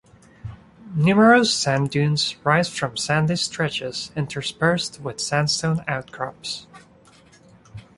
[0.95, 6.65] Numerous sand dunes rise from sandy stretches, interspersed with sandstone outcrops.